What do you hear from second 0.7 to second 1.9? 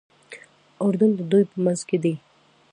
اردن د دوی په منځ